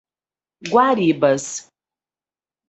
[0.67, 1.69] Guaribas